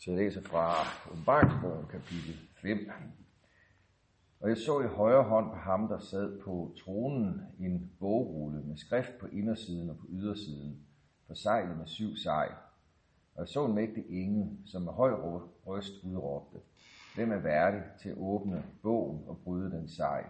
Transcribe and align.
Så 0.00 0.10
jeg 0.10 0.18
læser 0.18 0.42
fra 0.42 0.74
åbenbaringsbogen 1.12 1.86
kapitel 1.86 2.40
5. 2.54 2.90
Og 4.40 4.48
jeg 4.48 4.56
så 4.56 4.80
i 4.80 4.86
højre 4.86 5.22
hånd 5.22 5.50
på 5.50 5.56
ham, 5.56 5.88
der 5.88 5.98
sad 5.98 6.40
på 6.40 6.74
tronen, 6.84 7.42
en 7.58 7.92
bogrulle 7.98 8.62
med 8.62 8.76
skrift 8.76 9.18
på 9.20 9.26
indersiden 9.26 9.90
og 9.90 9.96
på 9.96 10.06
ydersiden, 10.10 10.86
forseglet 11.26 11.76
med 11.78 11.86
syv 11.86 12.16
sejl. 12.16 12.50
Og 13.34 13.40
jeg 13.40 13.48
så 13.48 13.66
en 13.66 13.74
mægtig 13.74 14.04
engel, 14.08 14.58
som 14.66 14.82
med 14.82 14.92
høj 14.92 15.10
røst 15.66 16.04
udråbte, 16.04 16.58
hvem 17.14 17.32
er 17.32 17.38
værdig 17.38 17.82
til 18.02 18.08
at 18.08 18.16
åbne 18.18 18.64
bogen 18.82 19.24
og 19.26 19.38
bryde 19.44 19.70
den 19.70 19.88
sejl. 19.88 20.26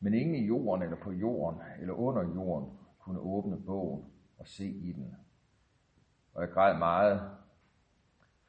Men 0.00 0.14
ingen 0.14 0.34
i 0.34 0.46
jorden 0.46 0.82
eller 0.82 0.96
på 0.96 1.12
jorden 1.12 1.60
eller 1.80 1.94
under 1.94 2.22
jorden 2.34 2.78
kunne 2.98 3.20
åbne 3.20 3.60
bogen 3.60 4.04
og 4.38 4.48
se 4.48 4.66
i 4.66 4.92
den. 4.92 5.16
Og 6.34 6.42
jeg 6.42 6.50
græd 6.50 6.78
meget, 6.78 7.30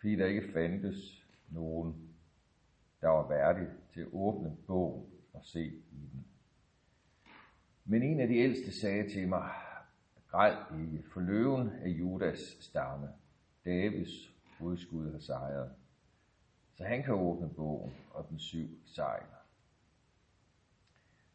fordi 0.05 0.15
der 0.15 0.25
ikke 0.25 0.53
fandtes 0.53 1.25
nogen, 1.49 1.95
der 3.01 3.07
var 3.07 3.27
værdig 3.27 3.67
til 3.93 4.01
at 4.01 4.07
åbne 4.13 4.57
bogen 4.67 5.05
og 5.33 5.41
se 5.43 5.65
i 5.67 6.09
den. 6.13 6.25
Men 7.85 8.03
en 8.03 8.19
af 8.19 8.27
de 8.27 8.35
ældste 8.35 8.71
sagde 8.71 9.09
til 9.09 9.27
mig, 9.27 9.49
græd 10.27 10.55
ikke, 10.79 11.03
for 11.13 11.19
løven 11.21 11.69
af 11.69 11.89
Judas 11.89 12.57
stamme, 12.59 13.09
Davids 13.65 14.33
udskud 14.59 15.11
har 15.11 15.19
sejret. 15.19 15.71
Så 16.73 16.83
han 16.83 17.03
kan 17.03 17.13
åbne 17.13 17.49
bogen 17.49 17.93
og 18.11 18.29
den 18.29 18.39
syv 18.39 18.69
sejler. 18.85 19.41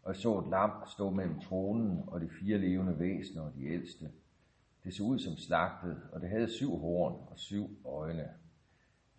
Og 0.02 0.12
jeg 0.12 0.16
så 0.16 0.38
et 0.38 0.48
lam 0.50 0.70
stå 0.86 1.10
mellem 1.10 1.40
tronen 1.40 2.04
og 2.06 2.20
de 2.20 2.28
fire 2.40 2.58
levende 2.58 2.98
væsener 2.98 3.42
og 3.42 3.54
de 3.54 3.66
ældste. 3.66 4.10
Det 4.84 4.94
så 4.94 5.02
ud 5.02 5.18
som 5.18 5.36
slagtet, 5.36 6.02
og 6.12 6.20
det 6.20 6.28
havde 6.28 6.48
syv 6.48 6.76
horn 6.76 7.28
og 7.30 7.38
syv 7.38 7.70
øjne. 7.84 8.28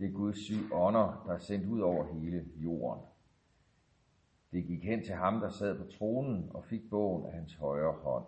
Det 0.02 0.10
er 0.10 0.14
Guds 0.14 0.38
syv 0.38 0.74
ånder, 0.74 1.24
der 1.28 1.34
er 1.34 1.38
sendt 1.38 1.66
ud 1.66 1.80
over 1.80 2.14
hele 2.14 2.46
jorden. 2.56 3.06
Det 4.52 4.66
gik 4.66 4.84
hen 4.84 5.04
til 5.04 5.16
ham, 5.16 5.40
der 5.40 5.50
sad 5.50 5.78
på 5.78 5.92
tronen 5.98 6.52
og 6.54 6.66
fik 6.66 6.90
bogen 6.90 7.26
af 7.26 7.34
hans 7.34 7.54
højre 7.54 7.94
hånd. 7.94 8.26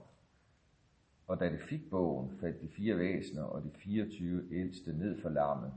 Og 1.27 1.39
da 1.39 1.49
det 1.49 1.61
fik 1.61 1.89
bogen, 1.89 2.37
faldt 2.39 2.61
de 2.61 2.69
fire 2.69 2.97
væsener 2.97 3.43
og 3.43 3.63
de 3.63 3.71
24 3.75 4.51
ældste 4.51 4.93
ned 4.97 5.21
for 5.21 5.29
lammet, 5.29 5.73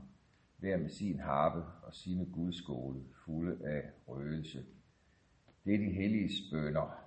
hver 0.57 0.77
med 0.77 0.89
sin 0.89 1.19
harpe 1.19 1.65
og 1.83 1.93
sine 1.93 2.25
gudskåle 2.25 3.03
fulde 3.25 3.67
af 3.67 3.91
røgelse. 4.07 4.65
Det 5.65 5.73
er 5.73 5.77
de 5.77 5.91
hellige 5.91 6.31
bønder. 6.51 7.03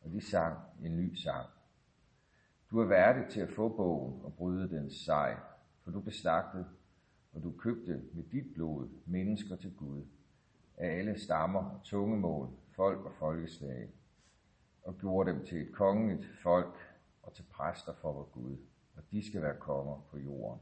Og 0.00 0.12
de 0.12 0.20
sang 0.20 0.58
en 0.82 0.96
ny 0.96 1.14
sang. 1.14 1.46
Du 2.70 2.78
er 2.78 2.86
værdig 2.86 3.30
til 3.30 3.40
at 3.40 3.50
få 3.50 3.68
bogen 3.68 4.20
og 4.24 4.34
bryde 4.34 4.70
dens 4.70 4.94
sej, 4.94 5.36
for 5.84 5.90
du 5.90 6.00
beslagtede, 6.00 6.66
og 7.32 7.42
du 7.42 7.50
købte 7.50 8.02
med 8.12 8.24
dit 8.24 8.54
blod 8.54 8.88
mennesker 9.06 9.56
til 9.56 9.74
Gud, 9.74 10.02
af 10.76 10.98
alle 10.98 11.20
stammer 11.20 11.64
og 11.64 11.80
tungemål, 11.84 12.48
folk 12.76 13.04
og 13.04 13.12
folkeslag, 13.18 13.88
og 14.82 14.98
gjorde 14.98 15.32
dem 15.32 15.46
til 15.46 15.60
et 15.60 15.72
kongeligt 15.72 16.26
folk 16.42 16.74
og 17.22 17.34
til 17.34 17.44
præster 17.50 17.92
for 17.94 18.12
vor 18.12 18.28
Gud, 18.32 18.56
og 18.96 19.02
de 19.10 19.26
skal 19.26 19.42
være 19.42 19.56
konger 19.56 20.06
på 20.10 20.18
jorden. 20.18 20.60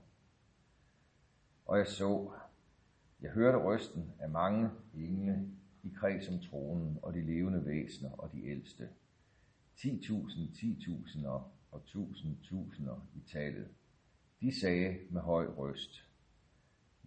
Og 1.67 1.79
jeg 1.79 1.87
så, 1.87 2.31
jeg 3.21 3.31
hørte 3.31 3.59
røsten 3.59 4.13
af 4.19 4.31
mange 4.31 4.71
engle 4.95 5.51
i 5.83 5.89
kreds 5.97 6.29
om 6.29 6.41
tronen, 6.41 6.99
og 7.03 7.15
de 7.15 7.21
levende 7.21 7.67
væsener 7.67 8.11
og 8.11 8.33
de 8.33 8.47
ældste. 8.47 8.89
10.000, 9.77 9.87
10.000 9.87 11.27
og 11.71 11.85
tusind 11.87 12.37
tusinder 12.43 13.07
i 13.15 13.21
tallet. 13.33 13.69
De 14.41 14.61
sagde 14.61 14.99
med 15.11 15.21
høj 15.21 15.47
røst, 15.47 16.08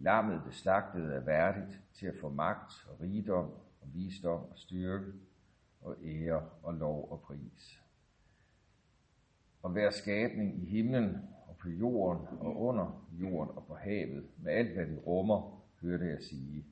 Lammet 0.02 0.42
det 0.46 0.54
slagtede 0.54 1.14
er 1.14 1.20
værdigt 1.20 1.80
til 1.94 2.06
at 2.06 2.14
få 2.20 2.28
magt 2.28 2.72
og 2.88 3.00
rigdom 3.00 3.50
og 3.80 3.94
visdom 3.94 4.40
og 4.40 4.58
styrke 4.58 5.12
og 5.80 5.96
ære 6.04 6.48
og 6.62 6.74
lov 6.74 7.08
og 7.12 7.20
pris. 7.20 7.82
Og 9.62 9.70
hver 9.70 9.90
skabning 9.90 10.62
i 10.62 10.64
himlen 10.64 11.16
og 11.48 11.56
på 11.56 11.68
jorden 11.68 12.26
og 12.40 12.60
under 12.60 13.08
jorden 13.20 13.56
og 13.56 13.66
på 13.66 13.74
havet, 13.74 14.26
med 14.38 14.52
alt 14.52 14.72
hvad 14.72 14.86
det 14.86 15.06
rummer, 15.06 15.62
hørte 15.80 16.04
jeg 16.04 16.22
sige. 16.22 16.64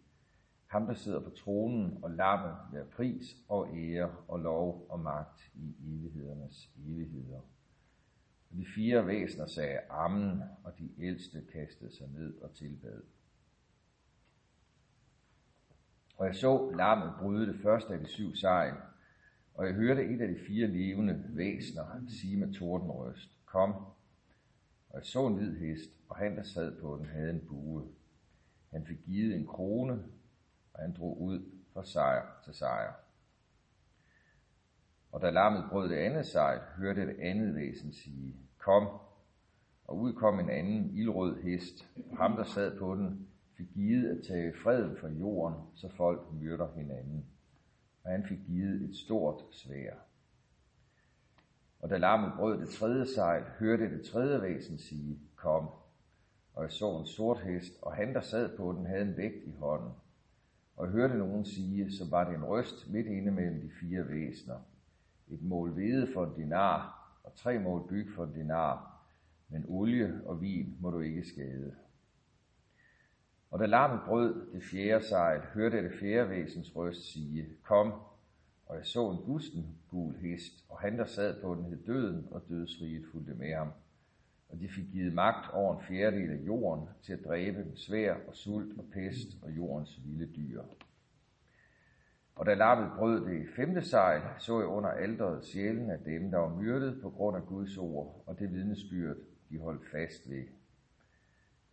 Ham, 0.66 0.86
der 0.86 0.94
sidder 0.94 1.20
på 1.20 1.30
tronen 1.30 1.98
og 2.02 2.10
lammet, 2.10 2.56
hver 2.70 2.84
pris 2.84 3.36
og 3.48 3.76
ære 3.76 4.16
og 4.28 4.40
lov 4.40 4.86
og 4.88 5.00
magt 5.00 5.50
i 5.54 5.74
evighedernes 5.80 6.70
evigheder. 6.86 7.40
Og 8.50 8.56
de 8.56 8.66
fire 8.74 9.06
væsener 9.06 9.46
sagde 9.46 9.78
Amen, 9.90 10.42
og 10.64 10.78
de 10.78 10.90
ældste 10.98 11.42
kastede 11.52 11.96
sig 11.96 12.08
ned 12.08 12.38
og 12.40 12.54
tilbad. 12.54 13.02
Og 16.20 16.26
jeg 16.26 16.34
så 16.34 16.70
lammet 16.70 17.12
bryde 17.18 17.46
det 17.46 17.60
første 17.62 17.94
af 17.94 18.00
de 18.00 18.06
syv 18.06 18.34
sejl, 18.34 18.74
og 19.54 19.66
jeg 19.66 19.74
hørte 19.74 20.04
et 20.04 20.20
af 20.20 20.28
de 20.28 20.38
fire 20.46 20.66
levende 20.66 21.24
væsner 21.28 21.84
sige 22.08 22.36
med 22.36 22.54
tordenrøst, 22.54 23.38
Kom. 23.44 23.74
Og 24.90 24.94
jeg 24.94 25.04
så 25.04 25.26
en 25.26 25.34
hvid 25.34 25.58
hest, 25.58 25.90
og 26.08 26.16
han, 26.16 26.36
der 26.36 26.42
sad 26.42 26.80
på 26.80 26.96
den, 26.96 27.06
havde 27.06 27.30
en 27.30 27.46
bue. 27.48 27.88
Han 28.72 28.86
fik 28.86 28.98
givet 29.04 29.36
en 29.36 29.46
krone, 29.46 29.92
og 30.74 30.80
han 30.80 30.94
drog 30.98 31.22
ud 31.22 31.40
fra 31.72 31.84
sejr 31.84 32.26
til 32.44 32.54
sejr. 32.54 32.92
Og 35.12 35.22
da 35.22 35.30
lammet 35.30 35.64
brød 35.70 35.88
det 35.88 35.96
andet 35.96 36.26
sejl, 36.26 36.60
hørte 36.76 37.06
det 37.06 37.16
andet 37.20 37.54
væsen 37.54 37.92
sige, 37.92 38.36
Kom. 38.58 38.88
Og 39.84 39.98
ud 39.98 40.12
kom 40.12 40.40
en 40.40 40.50
anden 40.50 40.90
ildrød 40.90 41.42
hest, 41.42 41.88
og 42.10 42.16
ham, 42.16 42.36
der 42.36 42.44
sad 42.44 42.78
på 42.78 42.94
den, 42.94 43.28
fik 43.60 43.74
givet 43.74 44.18
at 44.18 44.26
tage 44.26 44.52
freden 44.62 44.96
fra 44.96 45.08
jorden, 45.08 45.54
så 45.74 45.88
folk 45.88 46.32
myrder 46.32 46.68
hinanden. 46.76 47.26
Og 48.04 48.10
han 48.10 48.24
fik 48.24 48.38
givet 48.46 48.82
et 48.82 48.96
stort 48.96 49.42
svær. 49.50 49.94
Og 51.80 51.90
da 51.90 51.98
lammet 51.98 52.32
brød 52.36 52.60
det 52.60 52.68
tredje 52.68 53.06
sejl, 53.06 53.44
hørte 53.58 53.90
det 53.90 54.06
tredje 54.06 54.42
væsen 54.42 54.78
sige, 54.78 55.18
kom. 55.36 55.68
Og 56.54 56.62
jeg 56.62 56.72
så 56.72 56.98
en 56.98 57.06
sort 57.06 57.40
hest, 57.40 57.72
og 57.82 57.94
han, 57.94 58.14
der 58.14 58.20
sad 58.20 58.56
på 58.56 58.72
den, 58.72 58.86
havde 58.86 59.02
en 59.02 59.16
vægt 59.16 59.44
i 59.46 59.52
hånden. 59.58 59.92
Og 60.76 60.86
jeg 60.86 60.92
hørte 60.92 61.18
nogen 61.18 61.44
sige, 61.44 61.92
så 61.92 62.10
var 62.10 62.24
det 62.24 62.34
en 62.34 62.44
røst 62.44 62.90
midt 62.90 63.06
inde 63.06 63.32
mellem 63.32 63.60
de 63.60 63.70
fire 63.80 64.08
væsener. 64.08 64.58
Et 65.28 65.42
mål 65.42 65.70
hvede 65.70 66.12
for 66.12 66.24
en 66.24 66.34
dinar, 66.34 67.10
og 67.24 67.34
tre 67.34 67.58
mål 67.58 67.88
byg 67.88 68.08
for 68.14 68.24
en 68.24 68.32
dinar, 68.32 69.04
men 69.48 69.64
olie 69.68 70.20
og 70.26 70.40
vin 70.40 70.76
må 70.80 70.90
du 70.90 71.00
ikke 71.00 71.24
skade. 71.24 71.74
Og 73.50 73.58
da 73.58 73.66
lammet 73.66 74.00
brød 74.06 74.52
det 74.52 74.62
fjerde 74.62 75.04
sejl, 75.04 75.40
hørte 75.40 75.76
jeg 75.76 75.84
det 75.84 75.98
fjerde 76.00 76.30
væsens 76.30 76.76
røst 76.76 77.12
sige, 77.12 77.46
Kom, 77.62 77.92
og 78.66 78.76
jeg 78.76 78.86
så 78.86 79.10
en 79.10 79.24
gusten 79.24 79.78
gul 79.88 80.16
hest, 80.16 80.64
og 80.68 80.78
han, 80.80 80.98
der 80.98 81.04
sad 81.04 81.42
på 81.42 81.54
den, 81.54 81.64
hed 81.64 81.84
døden, 81.86 82.28
og 82.30 82.42
dødsriget 82.48 83.04
fulgte 83.12 83.34
med 83.34 83.54
ham. 83.54 83.72
Og 84.48 84.60
de 84.60 84.68
fik 84.68 84.84
givet 84.92 85.12
magt 85.12 85.54
over 85.54 85.76
en 85.76 85.84
fjerdedel 85.88 86.30
af 86.30 86.46
jorden 86.46 86.88
til 87.02 87.12
at 87.12 87.24
dræbe 87.24 87.64
med 87.64 87.76
svær 87.76 88.14
og 88.28 88.36
sult 88.36 88.78
og 88.78 88.84
pest 88.92 89.28
og 89.42 89.50
jordens 89.50 90.00
vilde 90.04 90.32
dyr. 90.36 90.62
Og 92.34 92.46
da 92.46 92.54
lappet 92.54 92.90
brød 92.98 93.26
det 93.26 93.48
femte 93.56 93.82
sejl, 93.82 94.22
så 94.38 94.58
jeg 94.58 94.68
under 94.68 94.90
alderet 94.90 95.44
sjælen 95.44 95.90
af 95.90 95.98
dem, 95.98 96.30
der 96.30 96.38
var 96.38 96.56
myrdet 96.56 97.02
på 97.02 97.10
grund 97.10 97.36
af 97.36 97.46
Guds 97.46 97.76
ord, 97.76 98.22
og 98.26 98.38
det 98.38 98.52
vidnesbyrd, 98.52 99.16
de 99.50 99.58
holdt 99.58 99.90
fast 99.92 100.30
ved 100.30 100.44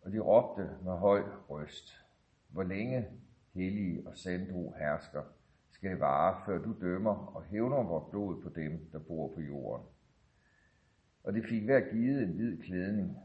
og 0.08 0.14
de 0.14 0.18
råbte 0.18 0.70
med 0.84 0.92
høj 0.92 1.22
røst, 1.48 2.04
hvor 2.48 2.62
længe 2.62 3.06
hellige 3.54 4.02
og 4.06 4.16
sandro 4.16 4.74
hersker 4.78 5.22
skal 5.70 5.90
det 5.90 6.00
vare, 6.00 6.40
før 6.46 6.58
du 6.58 6.74
dømmer 6.80 7.36
og 7.36 7.44
hævner 7.44 7.82
vort 7.82 8.10
blod 8.10 8.42
på 8.42 8.48
dem, 8.48 8.90
der 8.92 8.98
bor 8.98 9.34
på 9.34 9.40
jorden. 9.40 9.86
Og 11.24 11.32
det 11.32 11.44
fik 11.44 11.64
hver 11.64 11.80
givet 11.92 12.22
en 12.22 12.32
hvid 12.32 12.62
klædning, 12.62 13.18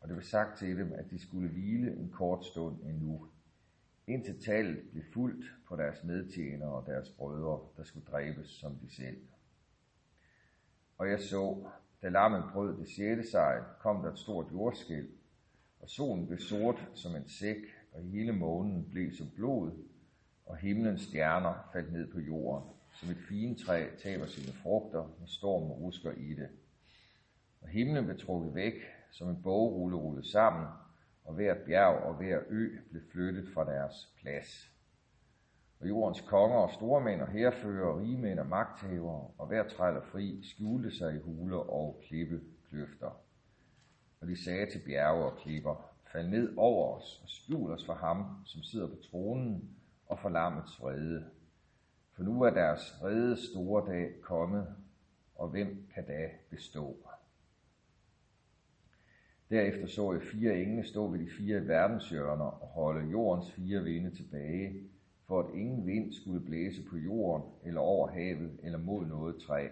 og 0.00 0.08
det 0.08 0.16
var 0.16 0.22
sagt 0.22 0.58
til 0.58 0.78
dem, 0.78 0.92
at 0.92 1.10
de 1.10 1.18
skulle 1.18 1.48
hvile 1.48 1.96
en 1.96 2.10
kort 2.10 2.44
stund 2.44 2.82
endnu, 2.82 3.26
indtil 4.06 4.42
tallet 4.42 4.90
blev 4.90 5.04
fuldt 5.12 5.44
på 5.68 5.76
deres 5.76 6.04
medtjenere 6.04 6.72
og 6.72 6.86
deres 6.86 7.10
brødre, 7.10 7.60
der 7.76 7.84
skulle 7.84 8.06
dræbes 8.06 8.48
som 8.48 8.76
de 8.76 8.94
selv. 8.94 9.18
Og 10.98 11.10
jeg 11.10 11.20
så, 11.20 11.66
da 12.02 12.08
lammen 12.08 12.42
brød 12.52 12.78
det 12.78 12.88
sjette 12.88 13.30
sejl, 13.30 13.62
kom 13.80 14.02
der 14.02 14.12
et 14.12 14.18
stort 14.18 14.46
jordskælv, 14.52 15.08
og 15.80 15.88
solen 15.88 16.26
blev 16.26 16.38
sort 16.38 16.88
som 16.94 17.16
en 17.16 17.28
sæk, 17.28 17.56
og 17.92 18.02
hele 18.02 18.32
månen 18.32 18.88
blev 18.90 19.12
som 19.12 19.30
blod, 19.36 19.70
og 20.46 20.56
himlens 20.56 21.02
stjerner 21.02 21.68
faldt 21.72 21.92
ned 21.92 22.12
på 22.12 22.20
jorden, 22.20 22.70
som 22.92 23.10
et 23.10 23.18
fintræ 23.28 23.86
taber 24.02 24.26
sine 24.26 24.52
frugter, 24.52 25.16
når 25.18 25.26
stormen 25.26 25.70
rusker 25.70 26.12
i 26.12 26.34
det. 26.34 26.48
Og 27.60 27.68
himlen 27.68 28.04
blev 28.04 28.18
trukket 28.18 28.54
væk, 28.54 28.74
som 29.10 29.28
en 29.28 29.42
bogrulle 29.42 29.96
rullet 29.96 30.26
sammen, 30.26 30.66
og 31.24 31.34
hver 31.34 31.54
bjerg 31.66 32.02
og 32.02 32.14
hver 32.14 32.40
ø 32.48 32.68
blev 32.90 33.02
flyttet 33.12 33.48
fra 33.54 33.64
deres 33.64 34.14
plads. 34.20 34.70
Og 35.80 35.88
jordens 35.88 36.20
konger 36.20 36.56
og 36.56 36.70
stormænd 36.70 37.20
og 37.20 37.28
herfører, 37.28 38.00
rigemænd 38.00 38.38
og 38.38 38.46
magthavere, 38.46 39.30
og 39.38 39.46
hver 39.46 39.68
træller 39.68 40.00
fri, 40.00 40.42
skjulte 40.42 40.96
sig 40.96 41.14
i 41.14 41.18
huler 41.18 41.70
og 41.70 42.02
klippe 42.06 42.40
kløfter. 42.68 43.29
Og 44.20 44.28
de 44.28 44.44
sagde 44.44 44.70
til 44.70 44.82
bjerge 44.86 45.24
og 45.24 45.38
klipper, 45.38 45.90
fald 46.12 46.28
ned 46.28 46.56
over 46.56 46.96
os 46.96 47.20
og 47.22 47.28
skjul 47.28 47.70
os 47.70 47.86
for 47.86 47.94
ham, 47.94 48.24
som 48.44 48.62
sidder 48.62 48.86
på 48.86 48.96
tronen 49.10 49.70
og 50.06 50.18
for 50.18 50.28
lammets 50.28 50.80
vrede. 50.80 51.24
For 52.12 52.22
nu 52.22 52.42
er 52.42 52.50
deres 52.50 52.94
vrede 53.00 53.36
store 53.36 53.92
dag 53.92 54.20
kommet, 54.20 54.66
og 55.34 55.48
hvem 55.48 55.88
kan 55.94 56.06
da 56.06 56.28
bestå? 56.50 56.96
Derefter 59.50 59.86
så 59.86 60.12
jeg 60.12 60.22
fire 60.22 60.62
engle 60.62 60.86
stå 60.86 61.06
ved 61.06 61.18
de 61.18 61.30
fire 61.38 61.68
verdenshjørner 61.68 62.44
og 62.44 62.68
holde 62.68 63.10
jordens 63.10 63.52
fire 63.52 63.82
vinde 63.82 64.16
tilbage, 64.16 64.90
for 65.26 65.42
at 65.42 65.54
ingen 65.54 65.86
vind 65.86 66.12
skulle 66.12 66.40
blæse 66.40 66.82
på 66.90 66.96
jorden, 66.96 67.52
eller 67.64 67.80
over 67.80 68.08
havet, 68.08 68.60
eller 68.62 68.78
mod 68.78 69.06
noget 69.06 69.42
træ. 69.42 69.68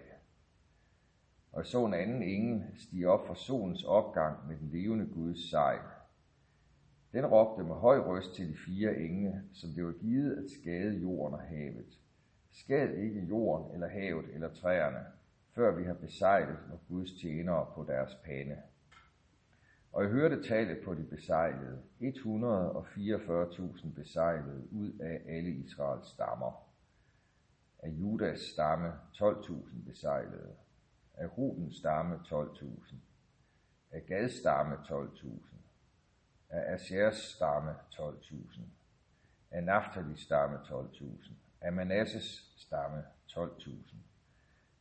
Og 1.51 1.65
så 1.65 1.85
en 1.85 1.93
anden 1.93 2.23
engel 2.23 2.63
stige 2.77 3.09
op 3.09 3.27
fra 3.27 3.35
solens 3.35 3.83
opgang 3.83 4.47
med 4.47 4.57
den 4.57 4.69
levende 4.69 5.05
Guds 5.05 5.49
sejl. 5.49 5.79
Den 7.11 7.25
råbte 7.25 7.63
med 7.63 7.75
høj 7.75 7.97
røst 7.97 8.35
til 8.35 8.49
de 8.49 8.57
fire 8.65 8.97
engle, 8.97 9.43
som 9.53 9.69
det 9.69 9.85
var 9.85 9.91
givet 9.91 10.37
at 10.37 10.51
skade 10.61 10.99
jorden 10.99 11.33
og 11.33 11.41
havet. 11.41 11.99
Skad 12.51 12.89
ikke 12.89 13.21
jorden 13.21 13.73
eller 13.73 13.87
havet 13.87 14.25
eller 14.33 14.53
træerne, 14.53 15.05
før 15.55 15.75
vi 15.75 15.83
har 15.83 15.93
besejlet 15.93 16.57
når 16.69 16.79
Guds 16.89 17.21
tjenere 17.21 17.71
på 17.75 17.83
deres 17.87 18.15
pande. 18.25 18.57
Og 19.91 20.03
jeg 20.03 20.11
hørte 20.11 20.43
tallet 20.43 20.77
på 20.85 20.95
de 20.95 21.03
besejlede, 21.03 21.81
144.000 22.01 23.93
besejlede 23.95 24.67
ud 24.71 24.91
af 24.99 25.21
alle 25.27 25.49
Israels 25.49 26.07
stammer. 26.07 26.63
Af 27.79 27.89
Judas 27.89 28.39
stamme 28.39 28.93
12.000 29.13 29.85
besejlede. 29.87 30.55
Af 31.19 31.37
Rubens 31.37 31.75
stamme 31.75 32.15
12.000. 32.15 32.95
Af 33.91 34.05
Gads 34.05 34.31
stamme 34.31 34.75
12.000. 34.75 35.29
Af 36.49 36.73
Asers 36.73 37.15
stamme 37.15 37.71
12.000. 37.93 38.59
Af 39.51 39.63
Naftalis 39.63 40.19
stamme 40.19 40.57
12.000. 40.57 41.31
Af 41.61 41.73
Manasses 41.73 42.53
stamme 42.57 43.03
12.000. 43.29 43.95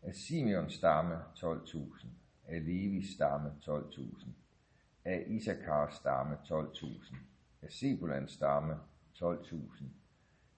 Af 0.03 0.15
Simeons 0.15 0.75
stamme 0.75 1.15
12.000. 1.37 2.07
Af 2.49 2.65
Levis 2.65 3.15
stamme 3.15 3.55
12.000 3.63 4.29
af 5.09 5.25
Isakars 5.29 5.95
stamme 5.95 6.37
12.000, 6.45 7.17
af 7.63 7.73
Sebulans 7.73 8.33
stamme 8.33 8.77
12.000, 9.15 9.85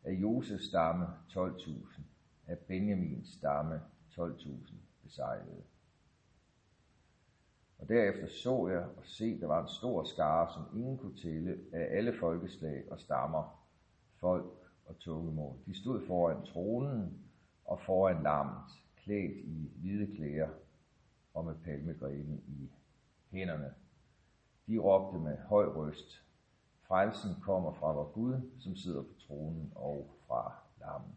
af 0.04 0.12
Josefs 0.12 0.64
stamme 0.64 1.06
12.000, 1.28 2.00
af 2.46 2.58
Benjamins 2.58 3.28
stamme 3.28 3.80
12.000 4.18 4.89
besejlede. 5.10 5.62
Og 7.78 7.88
derefter 7.88 8.26
så 8.26 8.68
jeg 8.68 8.84
og 8.96 9.04
se, 9.04 9.40
der 9.40 9.46
var 9.46 9.62
en 9.62 9.68
stor 9.68 10.04
skare, 10.04 10.52
som 10.52 10.78
ingen 10.78 10.98
kunne 10.98 11.16
tælle, 11.16 11.58
af 11.72 11.96
alle 11.96 12.18
folkeslag 12.18 12.84
og 12.90 13.00
stammer, 13.00 13.64
folk 14.16 14.52
og 14.86 14.98
tungemål. 14.98 15.56
De 15.66 15.80
stod 15.80 16.06
foran 16.06 16.44
tronen 16.44 17.18
og 17.64 17.80
foran 17.80 18.22
lammet, 18.22 18.64
klædt 18.96 19.36
i 19.36 19.70
hvide 19.76 20.16
klæder 20.16 20.48
og 21.34 21.44
med 21.44 21.54
palmegrene 21.64 22.40
i 22.48 22.70
hænderne 23.30 23.74
de 24.70 24.78
råbte 24.78 25.18
med 25.18 25.38
høj 25.38 25.64
røst, 25.64 26.24
frelsen 26.82 27.40
kommer 27.42 27.72
fra 27.72 27.92
vor 27.92 28.12
Gud, 28.12 28.50
som 28.58 28.76
sidder 28.76 29.02
på 29.02 29.14
tronen 29.26 29.72
og 29.74 30.10
fra 30.26 30.52
lammet. 30.80 31.16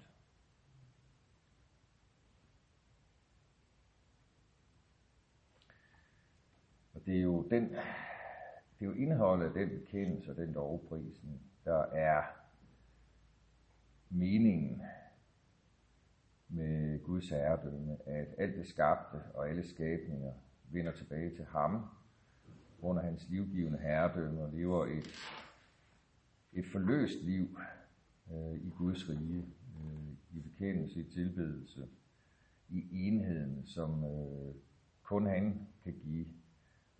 Og 6.93 6.93
det 7.06 7.18
er 7.18 7.22
jo 7.22 7.48
den, 7.50 7.70
det 7.70 8.82
er 8.82 8.86
jo 8.86 8.92
indholdet 8.92 9.46
af 9.46 9.54
den 9.54 9.70
bekendelse 9.70 10.32
og 10.32 10.38
den 10.38 10.52
lovprisen, 10.52 11.42
der 11.66 11.82
er 11.82 12.24
meningen 14.10 14.82
med 16.50 17.04
Guds 17.04 17.30
herredømme, 17.30 17.98
at 18.06 18.28
alt 18.38 18.56
det 18.56 18.68
skabte 18.68 19.18
og 19.34 19.50
alle 19.50 19.68
skabninger 19.68 20.34
vender 20.72 20.92
tilbage 20.92 21.36
til 21.36 21.46
ham, 21.46 21.86
under 22.82 23.02
hans 23.02 23.30
livgivende 23.30 23.80
herredømme 23.80 24.42
og 24.42 24.52
lever 24.54 24.86
et, 24.86 25.08
et 26.54 26.66
forløst 26.66 27.24
liv 27.24 27.60
øh, 28.34 28.56
i 28.56 28.70
Guds 28.70 29.10
rige, 29.10 29.46
øh, 29.78 30.38
i 30.38 30.40
bekendelse, 30.40 31.00
i 31.00 31.04
tilbedelse, 31.04 31.88
i 32.70 33.08
enheden, 33.08 33.66
som 33.66 34.04
øh, 34.04 34.56
kun 35.04 35.26
han 35.26 35.68
kan 35.84 35.94
give. 36.04 36.26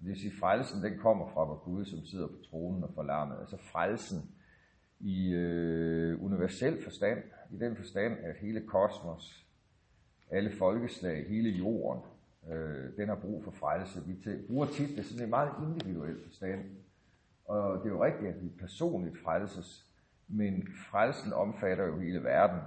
Det 0.04 0.10
vil 0.10 0.20
sige, 0.20 0.40
frelsen 0.40 0.84
den 0.84 0.98
kommer 0.98 1.28
fra 1.28 1.44
vor 1.44 1.64
Gud, 1.66 1.86
som 1.86 2.06
sidder 2.06 2.28
på 2.28 2.36
tronen 2.50 2.84
og 2.84 2.92
forlarmet. 2.96 3.38
Altså 3.40 3.58
frelsen 3.58 4.32
i 5.00 5.34
øh, 5.34 6.24
universel 6.24 6.84
forstand, 6.84 7.24
i 7.52 7.58
den 7.58 7.76
forstand, 7.76 8.18
at 8.24 8.36
hele 8.36 8.62
kosmos, 8.62 9.46
alle 10.32 10.52
folkeslag, 10.52 11.28
hele 11.30 11.50
jorden, 11.50 12.02
øh, 12.52 12.98
den 12.98 13.10
har 13.10 13.16
brug 13.16 13.44
for 13.44 13.52
frelse. 13.52 14.04
Vi 14.08 14.16
til, 14.24 14.44
bruger 14.48 14.66
tit 14.66 14.98
det 14.98 15.06
sådan 15.06 15.24
en 15.24 15.30
meget 15.30 15.52
individuel 15.62 16.24
forstand. 16.24 16.66
Og 17.46 17.78
det 17.78 17.86
er 17.86 17.94
jo 17.94 18.04
rigtigt, 18.04 18.30
at 18.30 18.44
vi 18.44 18.50
personligt 18.60 19.18
frelses, 19.24 19.86
men 20.28 20.68
frelsen 20.92 21.34
omfatter 21.34 21.86
jo 21.86 22.00
hele 22.00 22.24
verden. 22.24 22.60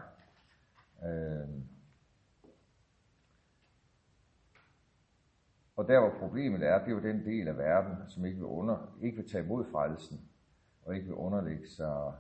Øh, 1.05 1.49
og 5.77 5.89
der 5.89 6.01
hvor 6.01 6.19
problemet 6.19 6.63
er, 6.63 6.79
det 6.79 6.87
er 6.87 6.93
jo 6.93 7.03
den 7.03 7.25
del 7.25 7.49
af 7.49 7.59
verden, 7.59 7.97
som 8.09 8.25
ikke 8.25 8.39
vil, 8.39 8.47
under, 8.47 8.97
ikke 9.03 9.17
vil 9.17 9.29
tage 9.29 9.45
imod 9.45 9.65
frelsen, 9.73 10.21
og 10.83 10.95
ikke 10.95 11.07
vil 11.07 11.15
underlægge 11.15 11.69
sig 11.69 12.13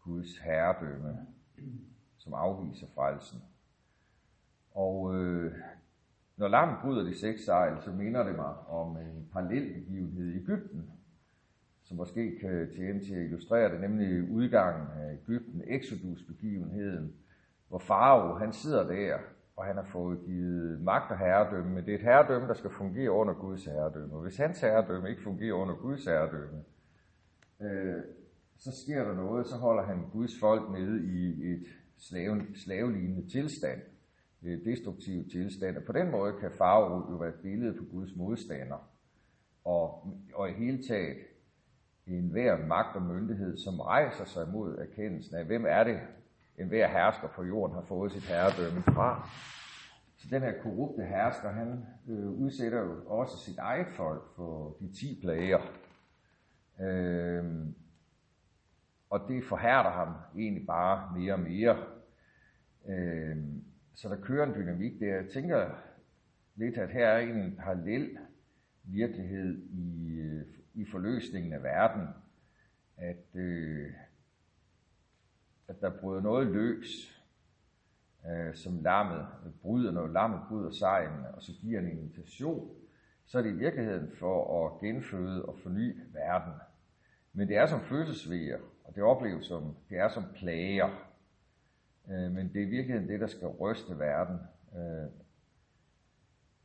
Guds 0.00 0.38
herredømme, 0.38 1.26
som 2.16 2.34
afviser 2.34 2.86
frelsen. 2.94 3.42
Og 4.74 5.14
øh, 5.16 5.52
når 6.36 6.48
lammet 6.48 6.78
bryder 6.82 7.04
de 7.04 7.18
seks 7.18 7.44
sejl, 7.44 7.82
så 7.82 7.90
minder 7.90 8.22
det 8.22 8.34
mig 8.34 8.56
om 8.68 8.96
en 8.96 9.28
parallel 9.32 9.74
begivenhed 9.74 10.28
i 10.28 10.36
Ægypten, 10.36 10.90
som 11.82 11.96
måske 11.96 12.38
kan 12.40 12.70
tjene 12.76 13.04
til 13.04 13.14
at 13.14 13.24
illustrere 13.24 13.72
det, 13.72 13.80
nemlig 13.80 14.30
udgangen 14.30 14.86
af 15.00 15.12
Ægypten, 15.12 15.62
Exodus-begivenheden, 15.66 17.14
hvor 17.68 17.78
Farao, 17.78 18.34
han 18.34 18.52
sidder 18.52 18.86
der, 18.86 19.18
og 19.56 19.64
han 19.64 19.76
har 19.76 19.88
fået 19.92 20.18
givet 20.26 20.80
magt 20.80 21.10
og 21.10 21.18
herredømme, 21.18 21.74
men 21.74 21.84
det 21.84 21.94
er 21.94 21.98
et 21.98 22.04
herredømme, 22.04 22.48
der 22.48 22.54
skal 22.54 22.70
fungere 22.70 23.10
under 23.10 23.34
Guds 23.34 23.64
herredømme. 23.64 24.14
Og 24.14 24.22
hvis 24.22 24.36
hans 24.36 24.60
herredømme 24.60 25.10
ikke 25.10 25.22
fungerer 25.22 25.54
under 25.54 25.74
Guds 25.74 26.04
herredømme, 26.04 26.64
øh, 27.60 28.02
så 28.58 28.70
sker 28.82 29.04
der 29.04 29.14
noget, 29.14 29.46
så 29.46 29.56
holder 29.56 29.82
han 29.82 30.10
Guds 30.12 30.40
folk 30.40 30.72
nede 30.72 31.04
i 31.04 31.52
et 31.52 31.66
slave, 31.98 32.46
slavelignende 32.54 33.28
tilstand 33.28 33.80
øh, 34.42 34.64
destruktive 34.64 35.24
tilstande. 35.24 35.80
På 35.80 35.92
den 35.92 36.10
måde 36.10 36.32
kan 36.40 36.50
farve 36.58 37.10
jo 37.10 37.16
være 37.16 37.28
et 37.28 37.42
billede 37.42 37.78
på 37.78 37.84
Guds 37.92 38.16
modstander. 38.16 38.88
Og, 39.64 40.06
og 40.34 40.50
i 40.50 40.52
hele 40.52 40.82
taget 40.82 41.16
enhver 42.06 42.66
magt 42.66 42.96
og 42.96 43.02
myndighed, 43.02 43.56
som 43.56 43.80
rejser 43.80 44.24
sig 44.24 44.48
mod 44.48 44.78
erkendelsen 44.78 45.36
af, 45.36 45.44
hvem 45.44 45.64
er 45.68 45.84
det, 45.84 46.00
en 46.62 46.68
hver 46.68 46.88
hersker 46.88 47.28
på 47.28 47.44
jorden 47.44 47.74
har 47.74 47.82
fået 47.82 48.12
sit 48.12 48.22
herredømme 48.22 48.82
fra. 48.82 49.28
Så 50.16 50.28
den 50.30 50.42
her 50.42 50.62
korrupte 50.62 51.02
hersker, 51.04 51.50
han 51.50 51.86
øh, 52.08 52.30
udsætter 52.30 52.80
jo 52.80 53.06
også 53.06 53.38
sit 53.38 53.58
eget 53.58 53.86
folk 53.96 54.22
for 54.36 54.76
de 54.80 54.92
ti 54.92 55.18
plager. 55.22 55.60
Øh, 56.80 57.44
og 59.10 59.20
det 59.28 59.44
forhærder 59.44 59.90
ham 59.90 60.14
egentlig 60.36 60.66
bare 60.66 61.18
mere 61.18 61.32
og 61.32 61.40
mere. 61.40 61.76
Øh, 62.88 63.36
så 63.94 64.08
der 64.08 64.16
kører 64.16 64.46
en 64.46 64.54
dynamik 64.54 65.00
der. 65.00 65.16
Jeg 65.16 65.28
tænker 65.32 65.70
lidt, 66.54 66.78
at 66.78 66.90
her 66.90 67.06
er 67.06 67.18
en 67.18 67.56
parallel 67.56 68.18
virkelighed 68.84 69.62
i, 69.70 70.18
øh, 70.18 70.46
i 70.74 70.84
forløsningen 70.90 71.52
af 71.52 71.62
verden. 71.62 72.08
At, 72.96 73.26
øh, 73.34 73.92
at 75.68 75.80
der 75.80 75.90
bryder 76.00 76.20
noget 76.20 76.46
løs, 76.46 77.22
øh, 78.30 78.54
som 78.54 78.82
lammet 78.82 79.26
bryder, 79.62 79.92
når 79.92 80.06
lammet 80.06 80.40
bryder 80.48 80.70
sejlen, 80.70 81.24
og 81.34 81.42
så 81.42 81.52
giver 81.60 81.80
en 81.80 81.88
invitation, 81.88 82.70
så 83.24 83.38
er 83.38 83.42
det 83.42 83.50
i 83.50 83.58
virkeligheden 83.58 84.10
for 84.18 84.66
at 84.66 84.80
genføde 84.80 85.44
og 85.44 85.58
forny 85.62 86.00
verden. 86.12 86.52
Men 87.32 87.48
det 87.48 87.56
er 87.56 87.66
som 87.66 87.80
fødselsvejer, 87.80 88.58
og 88.84 88.94
det 88.94 89.02
opleves 89.02 89.46
som, 89.46 89.76
det 89.88 89.98
er 89.98 90.08
som 90.08 90.24
plager. 90.34 91.08
Øh, 92.10 92.32
men 92.32 92.52
det 92.52 92.62
er 92.62 92.66
virkelig 92.66 93.08
det, 93.08 93.20
der 93.20 93.26
skal 93.26 93.48
ryste 93.48 93.98
verden, 93.98 94.38
øh, 94.76 95.10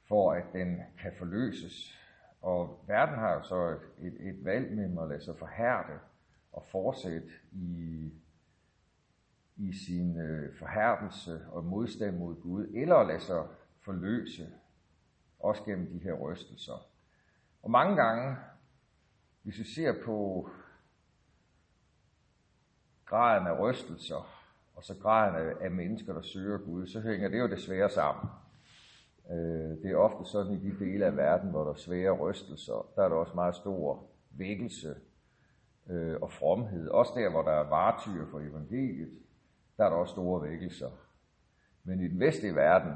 for 0.07 0.31
at 0.31 0.43
den 0.53 0.81
kan 1.01 1.11
forløses. 1.17 1.99
Og 2.41 2.83
verden 2.87 3.15
har 3.15 3.33
jo 3.33 3.43
så 3.43 3.69
et, 3.69 4.07
et, 4.07 4.27
et 4.29 4.45
valg 4.45 4.71
med 4.71 5.03
at 5.03 5.09
lade 5.09 5.23
sig 5.23 5.35
forhærde 5.35 5.99
og 6.51 6.63
fortsætte 6.71 7.29
i, 7.51 8.13
i 9.57 9.73
sin 9.73 10.19
øh, 10.19 10.55
forhærdelse 10.59 11.41
og 11.51 11.63
modstand 11.63 12.17
mod 12.17 12.41
Gud, 12.41 12.67
eller 12.73 12.95
at 12.95 13.07
lade 13.07 13.19
sig 13.19 13.43
forløse, 13.81 14.47
også 15.39 15.63
gennem 15.63 15.87
de 15.87 15.99
her 15.99 16.13
rystelser. 16.13 16.87
Og 17.63 17.71
mange 17.71 17.95
gange, 17.95 18.35
hvis 19.43 19.59
vi 19.59 19.63
ser 19.63 19.93
på 20.05 20.49
graden 23.05 23.47
af 23.47 23.59
rystelser, 23.59 24.33
og 24.75 24.83
så 24.83 24.95
graden 25.01 25.55
af, 25.61 25.71
mennesker, 25.71 26.13
der 26.13 26.21
søger 26.21 26.57
Gud, 26.57 26.87
så 26.87 27.01
hænger 27.01 27.29
det 27.29 27.39
jo 27.39 27.47
desværre 27.47 27.89
sammen. 27.89 28.29
Øh, 29.31 29.77
det 29.83 29.91
er 29.91 29.95
ofte 29.95 30.31
sådan 30.31 30.53
i 30.53 30.69
de 30.69 30.79
dele 30.79 31.05
af 31.05 31.17
verden, 31.17 31.49
hvor 31.49 31.63
der 31.63 31.71
er 31.71 31.75
svære 31.75 32.11
rystelser, 32.11 32.89
der 32.95 33.03
er 33.03 33.09
der 33.09 33.15
også 33.15 33.33
meget 33.35 33.55
stor 33.55 34.03
vækkelse 34.31 34.95
øh, 35.89 36.15
og 36.21 36.31
fromhed. 36.31 36.87
Også 36.87 37.11
der, 37.15 37.29
hvor 37.29 37.41
der 37.41 37.51
er 37.51 37.69
vartyr 37.69 38.25
for 38.31 38.39
evangeliet, 38.39 39.09
der 39.77 39.85
er 39.85 39.89
der 39.89 39.95
også 39.95 40.11
store 40.11 40.49
vækkelser. 40.49 40.89
Men 41.83 41.99
i 42.01 42.07
den 42.07 42.19
vestlige 42.19 42.55
verden, 42.55 42.93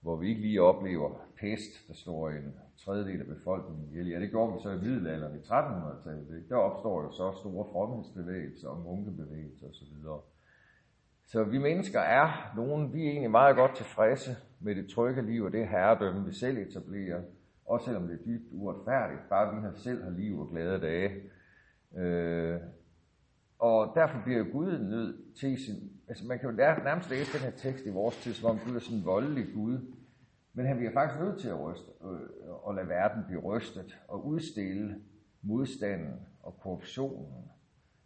hvor 0.00 0.16
vi 0.16 0.28
ikke 0.28 0.40
lige 0.40 0.62
oplever 0.62 1.10
pest, 1.40 1.88
der 1.88 1.94
slår 1.94 2.30
en 2.30 2.54
tredjedel 2.84 3.20
af 3.20 3.26
befolkningen 3.26 3.88
ihjel. 3.88 4.08
Ja, 4.08 4.20
det 4.20 4.30
gjorde 4.30 4.52
vi 4.52 4.58
så 4.62 4.70
i 4.70 4.78
middelalderen 4.78 5.36
i 5.36 5.40
1300-tallet. 5.40 6.48
Der 6.48 6.56
opstår 6.56 7.02
jo 7.02 7.10
så 7.10 7.38
store 7.40 7.66
fromhedsbevægelser 7.72 8.68
og 8.68 8.80
munkebevægelser 8.80 9.66
osv. 9.68 9.96
Så 11.26 11.44
vi 11.44 11.58
mennesker 11.58 12.00
er 12.00 12.52
nogen, 12.56 12.92
vi 12.92 13.06
er 13.06 13.10
egentlig 13.10 13.30
meget 13.30 13.56
godt 13.56 13.76
tilfredse 13.76 14.36
med 14.60 14.74
det 14.74 14.90
trygge 14.90 15.22
liv 15.22 15.44
og 15.44 15.52
det 15.52 15.68
herredømme, 15.68 16.26
vi 16.26 16.32
selv 16.32 16.58
etablerer. 16.58 17.22
Også 17.66 17.84
selvom 17.84 18.06
det 18.08 18.20
er 18.20 18.24
dybt 18.24 18.52
uretfærdigt, 18.52 19.28
bare 19.28 19.54
vi 19.54 19.78
selv 19.78 20.04
har 20.04 20.10
liv 20.10 20.40
og 20.40 20.48
glade 20.48 20.80
dage. 20.80 21.22
Øh, 21.96 22.60
og 23.60 23.92
derfor 23.94 24.20
bliver 24.24 24.44
Gud 24.44 24.78
nødt 24.78 25.34
til 25.34 25.64
sin... 25.64 25.92
Altså 26.08 26.26
man 26.26 26.38
kan 26.38 26.50
jo 26.50 26.56
nærmest 26.56 27.10
læse 27.10 27.32
den 27.32 27.40
her 27.40 27.50
tekst 27.50 27.86
i 27.86 27.90
vores 27.90 28.16
tid, 28.16 28.34
som 28.34 28.50
om 28.50 28.58
Gud 28.58 28.76
er 28.76 28.80
sådan 28.80 28.98
en 28.98 29.04
voldelig 29.04 29.46
Gud. 29.54 29.78
Men 30.52 30.66
han 30.66 30.76
bliver 30.76 30.92
faktisk 30.92 31.20
nødt 31.20 31.40
til 31.40 31.48
at 31.48 31.60
ryste, 31.60 31.90
øh, 32.04 32.66
og 32.66 32.74
lade 32.74 32.88
verden 32.88 33.24
blive 33.26 33.40
rystet 33.40 33.98
og 34.08 34.26
udstille 34.26 35.00
modstanden 35.42 36.14
og 36.42 36.60
korruptionen. 36.60 37.50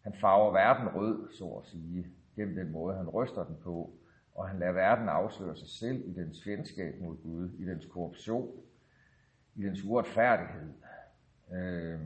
Han 0.01 0.15
farver 0.21 0.53
verden 0.53 0.89
rød, 0.89 1.33
så 1.33 1.45
at 1.45 1.67
sige, 1.67 2.07
gennem 2.37 2.55
den 2.55 2.73
måde, 2.73 2.97
han 2.97 3.09
ryster 3.09 3.45
den 3.45 3.57
på, 3.63 3.93
og 4.35 4.49
han 4.49 4.59
lader 4.59 4.73
verden 4.73 5.09
afsløre 5.09 5.57
sig 5.57 5.69
selv 5.69 6.09
i 6.09 6.13
dens 6.13 6.45
fjendskab 6.45 7.01
mod 7.01 7.17
Gud, 7.23 7.51
i 7.59 7.65
dens 7.65 7.87
korruption, 7.87 8.51
i 9.55 9.63
dens 9.63 9.85
uretfærdighed. 9.85 10.73
Øh, 11.53 12.01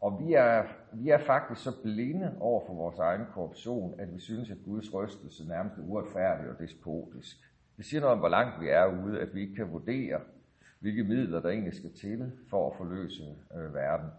og 0.00 0.20
vi 0.20 0.32
er, 0.32 0.64
vi 0.92 1.08
er 1.10 1.18
faktisk 1.18 1.62
så 1.62 1.82
blinde 1.82 2.36
over 2.40 2.66
for 2.66 2.74
vores 2.74 2.98
egen 2.98 3.26
korruption, 3.34 4.00
at 4.00 4.14
vi 4.14 4.20
synes, 4.20 4.50
at 4.50 4.58
Guds 4.64 4.94
rystelse 4.94 5.48
nærmest 5.48 5.78
er 5.78 5.82
uretfærdig 5.82 6.50
og 6.50 6.58
despotisk. 6.58 7.36
Det 7.76 7.84
siger 7.84 8.00
noget 8.00 8.12
om, 8.12 8.18
hvor 8.18 8.28
langt 8.28 8.60
vi 8.60 8.68
er 8.68 8.86
ude, 8.86 9.20
at 9.20 9.34
vi 9.34 9.40
ikke 9.40 9.54
kan 9.54 9.72
vurdere, 9.72 10.20
hvilke 10.80 11.04
midler 11.04 11.40
der 11.40 11.48
egentlig 11.48 11.74
skal 11.74 11.92
til 11.92 12.32
for 12.50 12.70
at 12.70 12.76
forløse 12.76 13.36
øh, 13.54 13.74
verden. 13.74 14.10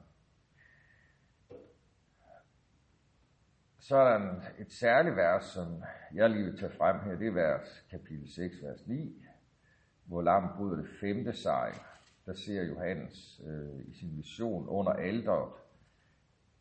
Så 3.80 3.98
er 3.98 4.18
der 4.18 4.42
et 4.60 4.72
særligt 4.72 5.16
vers, 5.16 5.44
som 5.44 5.84
jeg 6.14 6.30
lige 6.30 6.46
vil 6.46 6.60
tage 6.60 6.72
frem 6.72 7.00
her. 7.00 7.16
Det 7.16 7.28
er 7.28 7.32
vers 7.32 7.86
kapitel 7.92 8.34
6, 8.34 8.56
vers 8.64 8.88
9, 8.88 9.26
hvor 10.06 10.22
lam 10.22 10.50
bryder 10.58 10.76
det 10.76 10.90
femte 11.00 11.34
sejl. 11.34 11.74
Der 12.26 12.34
ser 12.34 12.64
Johannes 12.64 13.42
øh, 13.48 13.88
i 13.88 13.94
sin 13.94 14.18
vision 14.18 14.68
under 14.68 14.92
alderet, 14.92 15.52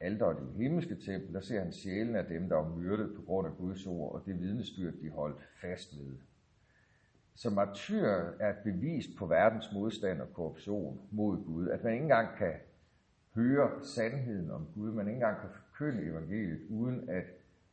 alderet 0.00 0.36
i 0.42 0.62
himmelske 0.62 0.94
tempel, 0.94 1.34
der 1.34 1.40
ser 1.40 1.60
han 1.60 1.72
sjælen 1.72 2.16
af 2.16 2.24
dem, 2.24 2.48
der 2.48 2.56
var 2.56 2.76
myrdet 2.76 3.16
på 3.16 3.22
grund 3.22 3.46
af 3.46 3.56
Guds 3.56 3.86
ord, 3.86 4.14
og 4.14 4.22
det 4.26 4.40
vidnesbyrd, 4.40 4.92
de 4.92 5.10
holdt 5.10 5.40
fast 5.60 5.98
ved. 5.98 6.16
Så 7.34 7.50
martyr 7.50 8.06
er 8.40 8.50
et 8.50 8.58
bevis 8.64 9.06
på 9.18 9.26
verdens 9.26 9.72
modstand 9.72 10.20
og 10.20 10.32
korruption 10.34 11.00
mod 11.10 11.44
Gud. 11.44 11.68
At 11.68 11.84
man 11.84 11.92
ikke 11.92 12.02
engang 12.02 12.36
kan 12.38 12.52
høre 13.34 13.70
sandheden 13.84 14.50
om 14.50 14.68
Gud, 14.74 14.92
man 14.92 15.06
ikke 15.06 15.14
engang 15.14 15.40
kan 15.40 15.50
forkynde 15.50 16.02
evangeliet, 16.02 16.60
uden 16.70 17.08
at 17.08 17.24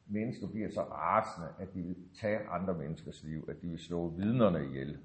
mennesker 0.07 0.47
bliver 0.47 0.69
så 0.69 0.81
rasende, 0.81 1.47
at 1.59 1.73
de 1.73 1.81
vil 1.81 1.95
tage 2.21 2.39
andre 2.39 2.73
menneskers 2.73 3.23
liv, 3.23 3.45
at 3.49 3.61
de 3.61 3.67
vil 3.67 3.79
slå 3.79 4.09
vidnerne 4.09 4.65
ihjel. 4.65 4.97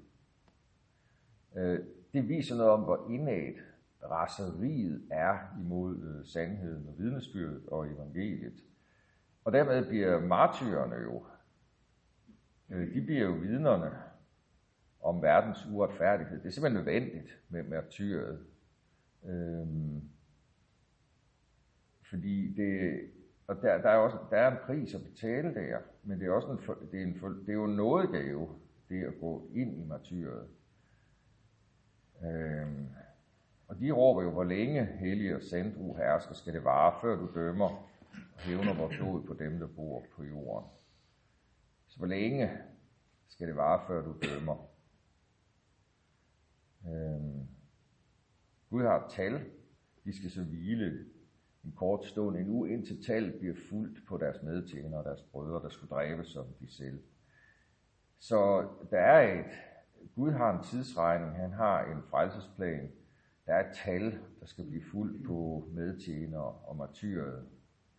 Øh, 1.55 1.79
det 2.13 2.29
viser 2.29 2.55
noget 2.55 2.71
om, 2.71 2.83
hvor 2.83 3.07
indad 3.09 3.53
raseriet 4.03 5.07
er 5.11 5.37
imod 5.59 6.03
øh, 6.03 6.25
sandheden 6.25 6.87
og 6.87 6.95
vidnesbyrdet 6.97 7.65
og 7.67 7.87
evangeliet. 7.87 8.63
Og 9.45 9.51
dermed 9.51 9.85
bliver 9.85 10.19
martyrerne 10.19 10.95
jo, 10.95 11.25
øh, 12.69 12.93
de 12.93 13.01
bliver 13.01 13.21
jo 13.21 13.31
vidnerne 13.31 13.91
om 15.01 15.21
verdens 15.21 15.65
uretfærdighed. 15.71 16.39
Det 16.39 16.45
er 16.45 16.51
simpelthen 16.51 16.85
nødvendigt 16.85 17.39
med 17.49 17.63
martyret. 17.63 18.45
Øhm, 19.25 20.01
fordi 22.09 22.53
det, 22.53 23.01
og 23.47 23.55
der, 23.55 23.81
der, 23.81 23.89
er 23.89 23.97
også, 23.97 24.17
der 24.29 24.37
er 24.37 24.51
en 24.51 24.57
pris 24.65 24.95
at 24.95 25.01
betale 25.03 25.53
der, 25.53 25.77
men 26.03 26.19
det 26.19 26.27
er 26.27 26.31
også 26.31 26.47
en, 26.47 26.87
det 26.91 27.01
er, 27.01 27.03
en, 27.03 27.13
det 27.45 27.49
er 27.49 27.53
jo 27.53 27.67
noget 27.67 28.09
gave, 28.09 28.59
det 28.89 29.03
at 29.03 29.13
gå 29.19 29.49
ind 29.53 29.81
i 29.81 29.85
martyret. 29.85 30.47
Øhm, 32.23 32.87
de 33.79 33.91
råber 33.91 34.23
jo, 34.23 34.31
hvor 34.31 34.43
længe 34.43 34.85
hellige 34.85 35.35
og 35.35 35.41
sandru 35.41 35.95
hersker 35.95 36.33
skal 36.33 36.53
det 36.53 36.63
vare, 36.63 36.99
før 37.01 37.15
du 37.15 37.29
dømmer 37.35 37.69
og 38.33 38.39
hævner 38.39 38.73
vores 38.73 38.97
blod 38.97 39.23
på 39.23 39.33
dem, 39.33 39.59
der 39.59 39.67
bor 39.67 40.03
på 40.15 40.23
jorden. 40.23 40.69
Så 41.87 41.97
hvor 41.97 42.07
længe 42.07 42.51
skal 43.27 43.47
det 43.47 43.55
vare, 43.55 43.81
før 43.87 44.01
du 44.01 44.15
dømmer? 44.21 44.69
Øhm, 46.87 47.47
Gud 48.69 48.83
har 48.83 49.05
et 49.05 49.11
tal. 49.11 49.45
De 50.03 50.17
skal 50.17 50.31
så 50.31 50.43
hvile 50.43 51.05
en 51.65 51.71
kort 51.71 52.05
stund 52.05 52.37
endnu, 52.37 52.65
indtil 52.65 53.03
tallet 53.03 53.39
bliver 53.39 53.55
fuldt 53.69 54.07
på 54.07 54.17
deres 54.17 54.43
medtjenere 54.43 54.99
og 54.99 55.05
deres 55.05 55.21
brødre, 55.21 55.63
der 55.63 55.69
skulle 55.69 55.89
dræbes 55.89 56.27
som 56.27 56.45
de 56.59 56.71
selv. 56.71 57.03
Så 58.19 58.67
der 58.91 58.99
er 58.99 59.39
et, 59.39 59.51
Gud 60.15 60.31
har 60.31 60.57
en 60.57 60.63
tidsregning, 60.63 61.31
han 61.31 61.51
har 61.51 61.85
en 61.85 62.01
frelsesplan, 62.09 62.91
der 63.49 63.55
er 63.55 63.69
et 63.69 63.75
tal, 63.75 64.19
der 64.39 64.45
skal 64.45 64.65
blive 64.65 64.83
fuldt 64.91 65.25
på 65.25 65.69
medtjenere 65.71 66.53
og 66.53 66.75
martyret, 66.75 67.47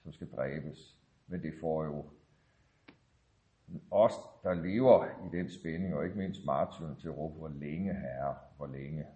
som 0.02 0.12
skal 0.12 0.30
dræbes. 0.30 0.98
Men 1.26 1.42
det 1.42 1.54
får 1.60 1.84
jo 1.84 2.10
os, 3.90 4.12
der 4.42 4.54
lever 4.54 5.06
i 5.06 5.36
den 5.36 5.50
spænding, 5.50 5.94
og 5.94 6.04
ikke 6.04 6.18
mindst 6.18 6.44
martyren 6.44 6.96
til 6.96 7.08
at 7.08 7.16
råbe, 7.16 7.38
hvor 7.38 7.48
længe 7.48 7.94
herre, 7.94 8.36
hvor 8.56 8.66
længe. 8.66 9.06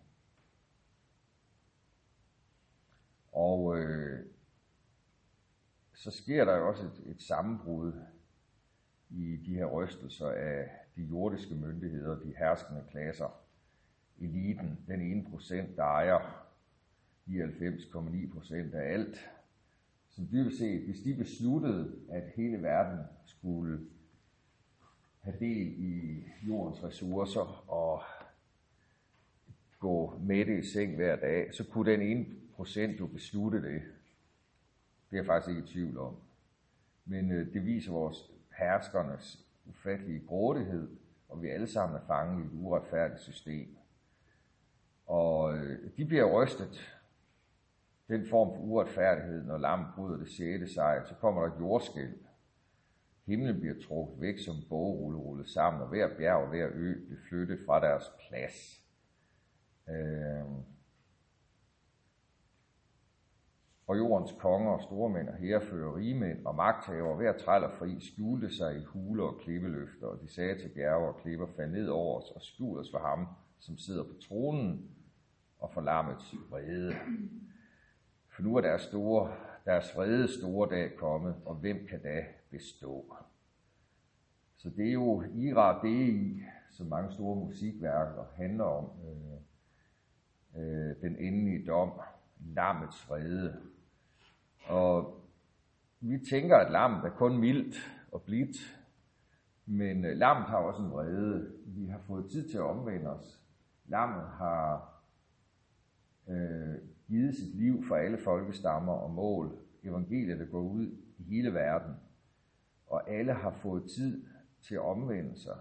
Og 3.33 3.79
øh, 3.79 4.27
så 5.93 6.11
sker 6.11 6.45
der 6.45 6.57
jo 6.57 6.69
også 6.69 6.85
et, 6.85 7.03
et 7.07 7.23
sammenbrud 7.23 7.93
i 9.11 9.37
de 9.37 9.55
her 9.55 9.67
rystelser 9.67 10.29
af 10.29 10.71
de 10.97 11.03
jordiske 11.03 11.55
myndigheder, 11.55 12.19
de 12.19 12.35
herskende 12.39 12.85
klasser, 12.91 13.44
eliten, 14.21 14.79
den 14.87 15.01
ene 15.01 15.25
procent, 15.31 15.77
der 15.77 15.83
ejer 15.83 16.49
99,9 17.29 18.33
procent 18.33 18.75
af 18.75 18.93
alt, 18.93 19.31
som 20.11 20.29
dybest 20.33 20.59
set, 20.59 20.83
hvis 20.83 21.01
de 21.01 21.15
besluttede, 21.15 21.93
at 22.09 22.33
hele 22.37 22.63
verden 22.63 22.99
skulle 23.27 23.81
have 25.21 25.37
del 25.41 25.75
i 25.79 26.25
jordens 26.49 26.85
ressourcer 26.85 27.71
og 27.71 28.03
gå 29.79 30.19
med 30.23 30.45
det 30.45 30.59
i 30.59 30.67
seng 30.67 30.95
hver 30.95 31.17
dag, 31.17 31.55
så 31.55 31.65
kunne 31.65 31.93
den 31.93 32.03
ene 32.03 32.27
procent 32.55 33.01
jo 33.01 33.07
beslutte 33.07 33.63
det. 33.63 33.83
Det 35.11 35.17
er 35.17 35.23
jeg 35.23 35.27
faktisk 35.27 35.57
ikke 35.57 35.69
i 35.69 35.73
tvivl 35.73 35.99
om. 35.99 36.17
Men 37.05 37.33
øh, 37.33 37.53
det 37.53 37.67
viser 37.67 37.93
vores 37.93 38.31
herskernes 38.59 39.47
ufattelige 39.67 40.27
grådighed, 40.27 40.89
og 41.29 41.43
vi 41.43 41.49
alle 41.49 41.67
sammen 41.67 41.97
er 41.97 42.07
fanget 42.07 42.43
i 42.43 42.47
et 42.47 42.53
uretfærdigt 42.63 43.21
system. 43.21 43.77
Og 45.07 45.57
øh, 45.57 45.91
de 45.97 46.05
bliver 46.05 46.43
rystet. 46.43 47.01
Den 48.09 48.27
form 48.27 48.55
for 48.55 48.63
uretfærdighed, 48.63 49.45
når 49.45 49.59
lam 49.59 49.85
bryder 49.97 50.17
det 50.17 50.29
sjette 50.29 50.75
sejr, 50.75 51.05
så 51.05 51.15
kommer 51.15 51.43
der 51.43 51.55
et 51.55 51.61
jordskælv. 51.61 52.19
Himlen 53.27 53.61
bliver 53.61 53.75
trukket 53.89 54.21
væk 54.21 54.39
som 54.39 54.55
bogrulle 54.69 55.19
rullet 55.19 55.49
sammen, 55.49 55.83
og 55.83 55.89
hver 55.89 56.17
bjerg 56.17 56.43
og 56.43 56.49
hver 56.49 56.69
ø 56.73 56.95
bliver 57.05 57.21
flyttet 57.29 57.59
fra 57.67 57.81
deres 57.81 58.05
plads. 58.29 58.83
Øh, 59.89 60.45
og 63.87 63.99
jordens 63.99 64.33
konger 64.39 64.73
og 64.73 64.83
stormænd 64.83 65.29
og 65.29 65.35
herrefører, 65.35 65.97
rigemænd 65.97 66.47
og 66.47 66.55
magthaver, 66.55 67.17
hver 67.17 67.39
træl 67.39 67.65
og 67.65 67.73
fri, 67.73 68.01
skjulte 68.01 68.57
sig 68.57 68.77
i 68.77 68.85
huler 68.85 69.25
og 69.25 69.41
klippeløfter, 69.41 70.07
og 70.07 70.21
de 70.21 70.35
sagde 70.35 70.59
til 70.59 70.69
bjerge 70.69 71.09
og 71.09 71.17
klipper, 71.17 71.47
fald 71.57 71.71
ned 71.71 71.89
over 71.89 72.21
os 72.21 72.31
og 72.31 72.43
skjul 72.43 72.79
os 72.79 72.91
for 72.91 72.99
ham, 72.99 73.29
som 73.65 73.79
sidder 73.79 74.05
på 74.05 74.15
tronen 74.29 74.91
og 75.59 75.71
for 75.73 75.81
lammets 75.81 76.35
vrede. 76.51 76.95
For 78.29 78.43
nu 78.43 78.57
er 78.57 78.61
deres, 78.61 78.83
store, 78.83 79.35
deres 79.65 79.97
vrede 79.97 80.29
store 80.39 80.71
dag 80.71 80.97
kommet, 80.97 81.37
og 81.45 81.55
hvem 81.55 81.87
kan 81.87 82.03
da 82.03 82.25
bestå? 82.51 83.17
Så 84.57 84.71
det 84.71 84.89
er 84.89 84.93
jo 84.93 85.23
Ira 85.35 85.83
Dei, 85.83 86.41
som 86.71 86.87
mange 86.87 87.13
store 87.13 87.37
musikværker 87.37 88.25
handler 88.37 88.65
om, 88.65 88.91
øh, 89.07 89.41
øh, 90.63 90.97
den 91.01 91.17
endelige 91.17 91.67
dom, 91.67 91.91
lammets 92.41 93.09
vrede. 93.09 93.57
Og 94.67 95.21
vi 96.01 96.19
tænker, 96.31 96.57
at 96.57 96.73
lammet 96.73 97.05
er 97.05 97.11
kun 97.11 97.39
mildt 97.39 97.77
og 98.13 98.23
blidt, 98.23 98.57
men 99.67 100.05
øh, 100.05 100.17
lammet 100.17 100.49
har 100.49 100.57
også 100.57 100.83
en 100.83 100.91
vrede. 100.91 101.53
Vi 101.67 101.87
har 101.87 102.01
fået 102.07 102.31
tid 102.31 102.49
til 102.49 102.57
at 102.57 102.65
omvende 102.65 103.11
os. 103.11 103.44
Lammet 103.85 104.29
har 104.29 104.95
øh, 106.29 106.75
givet 107.07 107.35
sit 107.35 107.57
liv 107.57 107.85
for 107.89 107.97
alle 107.97 108.19
folkestammer 108.19 108.93
og 108.93 109.11
mål. 109.11 109.59
Evangeliet, 109.83 110.39
der 110.39 110.47
går 110.47 110.61
ud 110.61 110.87
i 111.19 111.23
hele 111.23 111.55
verden. 111.55 111.95
Og 112.87 113.11
alle 113.11 113.33
har 113.33 113.51
fået 113.51 113.91
tid 113.91 114.27
til 114.63 114.75
at 114.75 114.81
omvende 114.81 115.41
sig. 115.41 115.57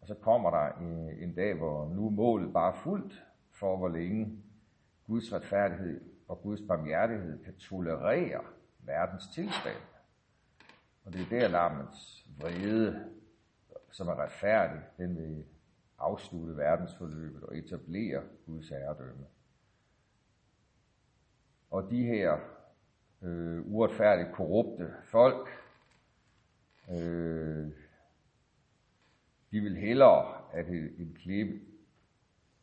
Og 0.00 0.08
så 0.08 0.14
kommer 0.14 0.50
der 0.50 0.78
en, 0.80 1.10
en 1.10 1.34
dag, 1.34 1.54
hvor 1.54 1.88
nu 1.88 2.10
målet 2.10 2.52
bare 2.52 2.72
er 2.72 2.76
fuldt 2.76 3.24
for, 3.50 3.76
hvor 3.76 3.88
længe 3.88 4.42
Guds 5.06 5.32
retfærdighed 5.32 6.00
og 6.28 6.42
Guds 6.42 6.60
barmhjertighed 6.68 7.44
kan 7.44 7.54
tolerere 7.54 8.44
verdens 8.78 9.24
tilstand. 9.34 9.76
Og 11.04 11.12
det 11.12 11.20
er 11.20 11.40
der 11.40 11.48
lammets 11.48 12.26
vrede, 12.40 13.10
som 13.90 14.08
er 14.08 14.14
retfærdig, 14.14 14.80
den 14.98 15.16
vil 15.16 15.44
afslutte 16.02 16.56
verdensforløbet 16.56 17.42
og 17.42 17.58
etablere 17.58 18.22
Guds 18.46 18.68
herredømme. 18.68 19.26
Og 21.70 21.90
de 21.90 22.04
her 22.04 22.38
øh, 23.22 23.66
uretfærdigt 23.66 24.32
korrupte 24.32 24.94
folk, 25.04 25.48
øh, 26.90 27.70
de 29.50 29.60
vil 29.60 29.76
hellere, 29.76 30.34
at 30.52 30.68
en 30.68 31.16
klippe, 31.22 31.60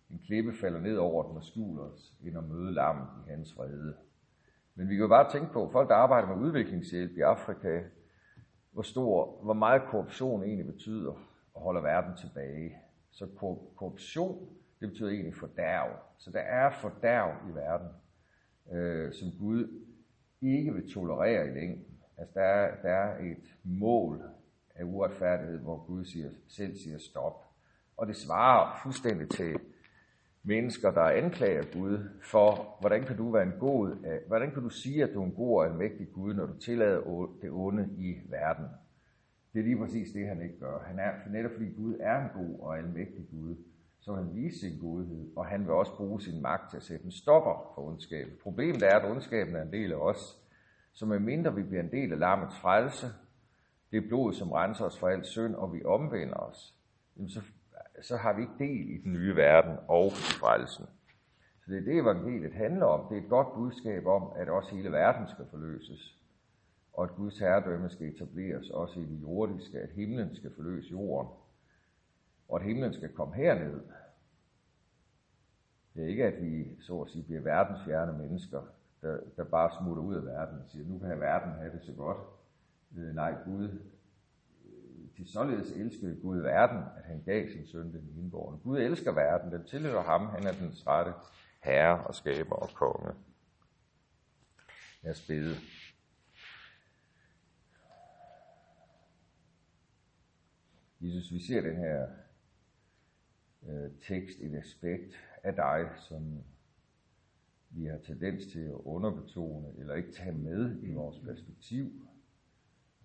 en 0.10 0.20
klippe 0.26 0.54
falder 0.54 0.80
ned 0.80 0.98
over 0.98 1.28
den 1.28 1.38
og 1.38 1.44
skjuler 1.44 1.84
os, 1.84 2.14
end 2.24 2.38
at 2.38 2.44
møde 2.44 2.74
lammet 2.74 3.08
i 3.28 3.30
hans 3.30 3.58
vrede. 3.58 3.96
Men 4.76 4.90
vi 4.90 4.96
kan 4.96 5.02
jo 5.02 5.08
bare 5.08 5.32
tænke 5.32 5.54
på, 5.54 5.70
folk 5.72 5.90
der 5.90 5.96
arbejder 5.96 6.28
med 6.28 6.48
udviklingshjælp 6.48 7.18
i 7.18 7.22
Afrika, 7.22 7.82
hvor 8.72 8.82
stor, 8.82 9.44
hvor 9.44 9.54
meget 9.54 9.82
korruption 9.84 10.44
egentlig 10.44 10.66
betyder 10.66 11.14
og 11.54 11.62
holder 11.62 11.82
verden 11.82 12.18
tilbage. 12.18 12.78
Så 13.12 13.28
korruption, 13.76 14.50
det 14.80 14.90
betyder 14.90 15.10
egentlig 15.10 15.36
fordærv. 15.36 15.90
Så 16.18 16.32
der 16.32 16.40
er 16.40 16.72
fordærv 16.82 17.50
i 17.50 17.56
verden, 17.56 17.88
øh, 18.72 19.14
som 19.14 19.28
Gud 19.40 19.86
ikke 20.42 20.74
vil 20.74 20.94
tolerere 20.94 21.48
i 21.48 21.52
længden. 21.52 21.86
Altså 22.18 22.34
der 22.34 22.46
er, 22.46 22.82
der 22.82 22.90
er 22.90 23.20
et 23.20 23.56
mål 23.64 24.22
af 24.76 24.84
uretfærdighed, 24.84 25.60
hvor 25.60 25.86
Gud 25.86 26.06
siger, 26.06 26.30
selv 26.48 26.78
siger 26.78 26.98
stop. 26.98 27.46
Og 27.98 28.08
det 28.08 28.16
svarer 28.16 28.80
fuldstændig 28.84 29.30
til 29.30 29.60
mennesker, 30.44 30.92
der 30.92 31.02
anklager 31.02 31.64
Gud 31.74 32.10
for, 32.22 32.78
hvordan 32.80 33.06
kan 33.06 33.18
du 33.18 33.32
være 33.32 33.44
en 33.44 33.60
god, 33.60 33.92
øh, 33.92 34.28
hvordan 34.28 34.52
kan 34.52 34.64
du 34.64 34.70
sige, 34.70 35.04
at 35.04 35.10
du 35.14 35.22
er 35.22 35.26
en 35.26 35.36
god 35.36 35.60
og 35.60 35.66
almægtig 35.66 36.08
Gud, 36.14 36.34
når 36.34 36.46
du 36.46 36.58
tillader 36.58 37.30
det 37.42 37.52
onde 37.52 37.90
i 37.98 38.16
verden? 38.30 38.66
Det 39.54 39.60
er 39.60 39.64
lige 39.64 39.78
præcis 39.78 40.12
det, 40.12 40.28
han 40.28 40.42
ikke 40.42 40.60
gør. 40.60 40.80
Han 40.80 41.00
er, 41.00 41.12
for 41.24 41.30
netop 41.30 41.52
fordi 41.52 41.70
Gud 41.72 41.96
er 42.00 42.20
en 42.20 42.30
god 42.34 42.60
og 42.60 42.78
almægtig 42.78 43.28
Gud, 43.32 43.56
så 44.00 44.14
vil 44.14 44.24
han 44.24 44.36
vise 44.36 44.60
sin 44.60 44.80
godhed, 44.80 45.28
og 45.36 45.46
han 45.46 45.62
vil 45.66 45.74
også 45.74 45.96
bruge 45.98 46.22
sin 46.22 46.42
magt 46.42 46.70
til 46.70 46.78
at 46.78 46.84
sætte 46.84 47.06
en 47.06 47.12
stopper 47.12 47.72
for 47.76 47.82
ondskaben. 47.88 48.34
Problemet 48.44 48.84
er, 48.84 49.00
at 49.00 49.12
ondskaben 49.12 49.56
er 49.56 49.62
en 49.62 49.74
del 49.74 49.92
af 49.92 49.96
os, 49.98 50.44
så 50.94 51.06
medmindre 51.06 51.56
vi 51.56 51.64
bliver 51.64 51.84
en 51.84 51.92
del 51.92 52.12
af 52.14 52.20
lammets 52.20 52.58
frelse, 52.58 53.08
det 53.92 53.98
er 53.98 54.08
blodet, 54.08 54.36
som 54.36 54.52
renser 54.52 54.86
os 54.86 55.00
for 55.00 55.08
al 55.08 55.26
synd, 55.26 55.56
og 55.56 55.74
vi 55.74 55.84
omvender 55.84 56.36
os, 56.36 56.76
så 57.28 57.42
så 58.02 58.18
har 58.18 58.34
vi 58.34 58.42
ikke 58.42 58.54
del 58.60 58.90
i 58.90 58.98
den 59.04 59.14
nye 59.14 59.36
verden 59.36 59.78
og 59.88 60.06
i 60.08 60.34
frelsen. 60.42 60.86
Så 61.66 61.72
det 61.72 61.78
er 61.78 61.82
det, 61.82 62.02
evangeliet 62.02 62.54
handler 62.54 62.86
om. 62.86 63.08
Det 63.10 63.18
er 63.18 63.22
et 63.22 63.30
godt 63.30 63.54
budskab 63.54 64.06
om, 64.06 64.32
at 64.36 64.50
også 64.50 64.76
hele 64.76 64.92
verden 64.92 65.28
skal 65.28 65.46
forløses, 65.50 66.19
og 67.00 67.06
at 67.06 67.16
Guds 67.16 67.40
herredømme 67.40 67.90
skal 67.90 68.08
etableres 68.08 68.70
også 68.70 69.00
i 69.00 69.04
det 69.04 69.22
jordiske, 69.22 69.80
at 69.80 69.90
himlen 69.90 70.36
skal 70.36 70.52
forløse 70.56 70.90
jorden, 70.92 71.32
og 72.50 72.60
at 72.60 72.66
himlen 72.66 72.94
skal 72.94 73.10
komme 73.10 73.36
herned. 73.36 73.82
Det 75.96 76.04
er 76.04 76.08
ikke, 76.08 76.26
at 76.26 76.44
vi 76.44 76.82
så 76.82 77.02
at 77.02 77.10
sige 77.10 77.24
bliver 77.24 77.42
verdensfjerne 77.42 78.18
mennesker, 78.18 78.62
der, 79.02 79.20
der 79.38 79.44
bare 79.44 79.72
smutter 79.82 80.04
ud 80.04 80.16
af 80.16 80.26
verden 80.26 80.60
og 80.60 80.70
siger, 80.70 80.88
nu 80.88 81.00
kan 81.00 81.20
verden 81.20 81.52
have 81.52 81.72
det 81.72 81.84
så 81.86 81.94
godt. 81.94 82.18
Øh, 82.98 83.16
nej, 83.16 83.36
Gud 83.46 83.70
øh, 84.66 85.16
til 85.16 85.28
således 85.28 85.72
elskede 85.72 86.20
Gud 86.22 86.38
verden, 86.38 86.84
at 86.98 87.04
han 87.04 87.22
gav 87.26 87.50
sin 87.50 87.68
søn 87.68 87.94
den 87.94 88.14
indborgerne. 88.18 88.60
Gud 88.64 88.78
elsker 88.78 89.12
verden, 89.12 89.52
den 89.52 89.64
tilhører 89.64 90.04
ham, 90.04 90.26
han 90.26 90.44
er 90.48 90.52
den 90.52 90.74
rette 90.88 91.14
herre 91.60 92.04
og 92.04 92.16
skaber 92.16 92.56
og 92.56 92.70
konge. 92.70 93.14
Jeg 95.04 95.16
bede. 95.28 95.56
Jesus, 101.02 101.34
vi 101.34 101.40
ser 101.40 101.62
den 101.62 101.76
her 101.76 102.08
øh, 103.68 103.92
tekst, 104.08 104.40
et 104.40 104.56
aspekt 104.56 105.14
af 105.44 105.56
dig, 105.56 105.90
som 105.96 106.44
vi 107.70 107.86
har 107.86 107.98
tendens 107.98 108.46
til 108.46 108.60
at 108.60 108.74
underbetone 108.74 109.74
eller 109.78 109.96
ikke 109.96 110.12
tage 110.12 110.38
med 110.38 110.84
i 110.84 110.94
vores 110.94 111.20
perspektiv 111.20 111.92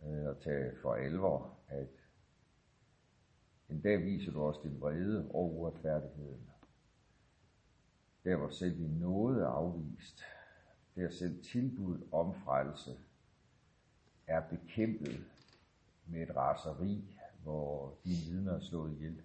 øh, 0.07 0.26
og 0.26 0.40
tage 0.40 0.72
for 0.83 0.94
alvor, 0.94 1.59
at 1.68 1.88
en 3.68 3.80
dag 3.80 4.04
viser 4.04 4.33
du 4.33 4.42
os 4.42 4.59
din 4.62 4.80
vrede 4.80 5.30
og 5.30 5.54
uretfærdigheden. 5.54 6.50
Der 8.24 8.37
hvor 8.37 8.48
selv 8.48 8.76
din 8.76 8.98
nåde 8.98 9.40
er 9.40 9.46
afvist, 9.46 10.22
der 10.96 11.11
selv 11.11 11.42
tilbud 11.42 11.98
om 12.12 12.35
frelse 12.35 12.98
er 14.26 14.40
bekæmpet 14.40 15.24
med 16.07 16.22
et 16.22 16.37
raseri, 16.37 17.13
hvor 17.44 17.98
de 18.04 18.11
vidner 18.28 18.52
er 18.52 18.61
slået 18.61 18.92
ihjel. 18.92 19.22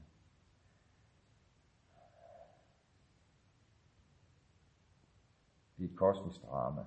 Det 5.78 5.86
er 5.86 5.90
et 5.90 5.96
kosmisk 5.96 6.42
drama. 6.42 6.86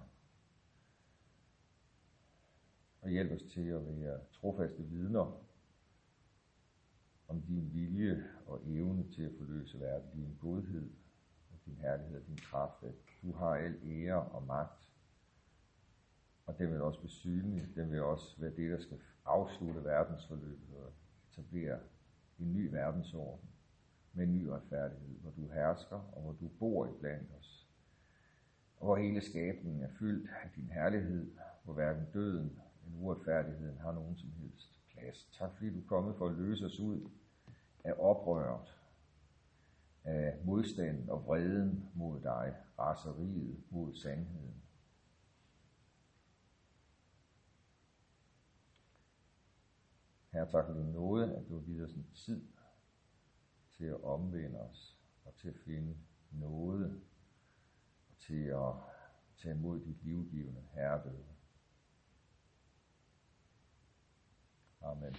Og 3.00 3.10
hjælp 3.10 3.32
os 3.32 3.42
til 3.42 3.68
at 3.68 3.86
være 3.86 4.20
trofaste 4.32 4.82
vidner 4.82 5.42
om 7.28 7.42
din 7.42 7.74
vilje 7.74 8.30
og 8.46 8.60
evne 8.66 9.10
til 9.12 9.22
at 9.22 9.32
forløse 9.38 9.80
verden, 9.80 10.10
din 10.10 10.36
godhed 10.40 10.90
og 11.52 11.58
din 11.66 11.76
herlighed 11.76 12.20
og 12.20 12.26
din 12.26 12.36
kraft, 12.36 12.82
at 12.82 12.94
du 13.22 13.32
har 13.32 13.54
al 13.54 13.80
ære 13.84 14.22
og 14.22 14.42
magt, 14.42 14.90
og 16.46 16.58
den 16.58 16.72
vil 16.72 16.82
også 16.82 16.98
blive 16.98 17.10
synlig, 17.10 17.74
den 17.74 17.90
vil 17.90 18.02
også 18.02 18.40
være 18.40 18.56
det, 18.56 18.70
der 18.70 18.80
skal 18.80 19.00
afslutte 19.24 19.84
verdensforløbet 19.84 20.76
og 20.76 20.92
etablere 21.32 21.78
en 22.38 22.52
ny 22.52 22.70
verdensorden 22.70 23.48
med 24.12 24.24
en 24.24 24.34
ny 24.34 24.44
retfærdighed, 24.44 25.18
hvor 25.20 25.30
du 25.30 25.48
hersker 25.48 25.96
og 25.96 26.22
hvor 26.22 26.32
du 26.32 26.48
bor 26.58 26.86
i 26.86 26.90
blandt 27.00 27.30
os. 27.38 27.68
Og 28.76 28.86
hvor 28.86 28.96
hele 28.96 29.20
skabningen 29.20 29.82
er 29.82 29.90
fyldt 29.98 30.30
af 30.44 30.50
din 30.56 30.70
herlighed, 30.70 31.30
hvor 31.64 31.74
hverken 31.74 32.06
døden 32.14 32.60
eller 32.84 32.98
uretfærdigheden 32.98 33.78
har 33.78 33.92
nogen 33.92 34.16
som 34.16 34.32
helst 34.40 34.80
plads. 34.92 35.28
Tak 35.38 35.52
fordi 35.56 35.70
du 35.70 35.78
er 35.78 35.86
kommet 35.86 36.16
for 36.16 36.28
at 36.28 36.34
løse 36.34 36.66
os 36.66 36.80
ud 36.80 37.10
af 37.84 37.94
oprøret, 37.98 38.78
af 40.04 40.38
modstanden 40.44 41.10
og 41.10 41.26
vreden 41.26 41.90
mod 41.94 42.20
dig, 42.20 42.54
raseriet 42.78 43.62
mod 43.70 43.94
sandheden. 43.94 44.61
Her 50.32 50.44
tak 50.44 50.66
for 50.66 50.74
din 50.74 50.92
nåde, 50.92 51.36
at 51.36 51.48
du 51.48 51.54
har 51.54 51.62
givet 51.62 51.84
os 51.84 51.92
en 51.94 52.06
tid 52.14 52.48
til 53.72 53.84
at 53.84 54.02
omvende 54.02 54.60
os 54.60 54.98
og 55.24 55.34
til 55.34 55.48
at 55.48 55.56
finde 55.64 55.96
nåde 56.30 57.00
og 58.10 58.16
til 58.18 58.44
at 58.44 58.72
tage 59.36 59.54
imod 59.54 59.80
dit 59.80 60.04
livgivende 60.04 60.64
herredømme. 60.72 61.24
Amen. 64.80 65.16